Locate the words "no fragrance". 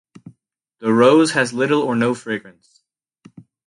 1.95-2.81